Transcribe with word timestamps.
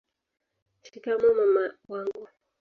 shikamoo 0.81 1.29
mama 1.39 1.65
wangu 1.89 2.27